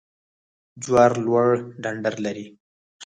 جوار 0.83 1.11
لوړ 1.25 1.47
ډنډر 1.81 2.15
لري 2.25 2.45